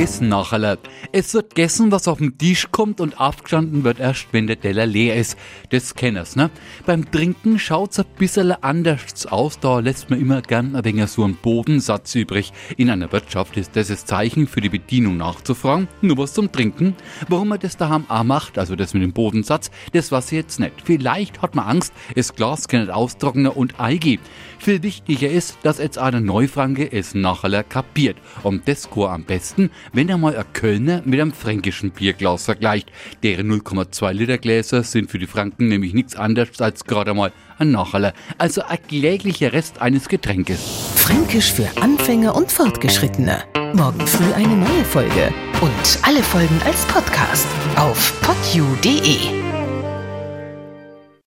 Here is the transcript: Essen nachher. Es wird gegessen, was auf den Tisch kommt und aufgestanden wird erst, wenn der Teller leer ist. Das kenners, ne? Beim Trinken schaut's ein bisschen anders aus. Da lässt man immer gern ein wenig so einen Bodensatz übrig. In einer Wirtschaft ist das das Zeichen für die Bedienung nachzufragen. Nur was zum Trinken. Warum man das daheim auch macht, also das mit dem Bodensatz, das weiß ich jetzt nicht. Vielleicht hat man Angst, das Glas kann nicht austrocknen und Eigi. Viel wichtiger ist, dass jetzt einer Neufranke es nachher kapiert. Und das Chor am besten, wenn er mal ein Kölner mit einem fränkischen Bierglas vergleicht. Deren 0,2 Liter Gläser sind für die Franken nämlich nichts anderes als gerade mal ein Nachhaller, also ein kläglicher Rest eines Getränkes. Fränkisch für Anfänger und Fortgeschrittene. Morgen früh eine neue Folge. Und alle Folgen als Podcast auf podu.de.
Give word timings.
Essen 0.00 0.30
nachher. 0.30 0.78
Es 1.12 1.34
wird 1.34 1.54
gegessen, 1.54 1.92
was 1.92 2.08
auf 2.08 2.18
den 2.18 2.38
Tisch 2.38 2.68
kommt 2.70 3.02
und 3.02 3.20
aufgestanden 3.20 3.84
wird 3.84 4.00
erst, 4.00 4.28
wenn 4.32 4.46
der 4.46 4.58
Teller 4.58 4.86
leer 4.86 5.14
ist. 5.14 5.36
Das 5.68 5.94
kenners, 5.94 6.36
ne? 6.36 6.50
Beim 6.86 7.10
Trinken 7.10 7.58
schaut's 7.58 7.98
ein 7.98 8.06
bisschen 8.16 8.52
anders 8.62 9.26
aus. 9.26 9.60
Da 9.60 9.80
lässt 9.80 10.08
man 10.08 10.18
immer 10.18 10.40
gern 10.40 10.74
ein 10.74 10.86
wenig 10.86 11.08
so 11.08 11.22
einen 11.22 11.34
Bodensatz 11.34 12.14
übrig. 12.14 12.50
In 12.78 12.88
einer 12.88 13.12
Wirtschaft 13.12 13.58
ist 13.58 13.76
das 13.76 13.88
das 13.88 14.06
Zeichen 14.06 14.46
für 14.46 14.62
die 14.62 14.70
Bedienung 14.70 15.18
nachzufragen. 15.18 15.86
Nur 16.00 16.16
was 16.16 16.32
zum 16.32 16.50
Trinken. 16.50 16.96
Warum 17.28 17.48
man 17.48 17.60
das 17.60 17.76
daheim 17.76 18.06
auch 18.08 18.24
macht, 18.24 18.58
also 18.58 18.76
das 18.76 18.94
mit 18.94 19.02
dem 19.02 19.12
Bodensatz, 19.12 19.70
das 19.92 20.10
weiß 20.10 20.32
ich 20.32 20.38
jetzt 20.38 20.60
nicht. 20.60 20.72
Vielleicht 20.82 21.42
hat 21.42 21.54
man 21.54 21.66
Angst, 21.66 21.92
das 22.14 22.34
Glas 22.34 22.68
kann 22.68 22.80
nicht 22.80 22.90
austrocknen 22.90 23.52
und 23.52 23.78
Eigi. 23.78 24.18
Viel 24.60 24.82
wichtiger 24.82 25.28
ist, 25.28 25.58
dass 25.62 25.78
jetzt 25.78 25.98
einer 25.98 26.20
Neufranke 26.20 26.90
es 26.90 27.14
nachher 27.14 27.64
kapiert. 27.64 28.16
Und 28.42 28.66
das 28.66 28.88
Chor 28.88 29.10
am 29.10 29.24
besten, 29.24 29.70
wenn 29.92 30.08
er 30.08 30.18
mal 30.18 30.36
ein 30.36 30.44
Kölner 30.52 31.02
mit 31.04 31.20
einem 31.20 31.32
fränkischen 31.32 31.90
Bierglas 31.90 32.44
vergleicht. 32.44 32.90
Deren 33.22 33.50
0,2 33.50 34.12
Liter 34.12 34.38
Gläser 34.38 34.82
sind 34.82 35.10
für 35.10 35.18
die 35.18 35.26
Franken 35.26 35.68
nämlich 35.68 35.94
nichts 35.94 36.16
anderes 36.16 36.60
als 36.60 36.84
gerade 36.84 37.14
mal 37.14 37.32
ein 37.58 37.70
Nachhaller, 37.70 38.14
also 38.38 38.62
ein 38.62 38.78
kläglicher 38.88 39.52
Rest 39.52 39.80
eines 39.80 40.08
Getränkes. 40.08 40.60
Fränkisch 40.96 41.52
für 41.52 41.68
Anfänger 41.80 42.34
und 42.34 42.50
Fortgeschrittene. 42.50 43.42
Morgen 43.74 44.06
früh 44.06 44.32
eine 44.32 44.56
neue 44.56 44.84
Folge. 44.84 45.32
Und 45.60 45.98
alle 46.02 46.22
Folgen 46.22 46.60
als 46.64 46.84
Podcast 46.86 47.46
auf 47.76 48.20
podu.de. 48.22 49.16